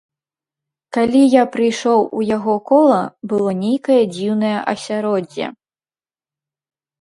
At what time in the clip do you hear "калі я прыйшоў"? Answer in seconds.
0.95-2.01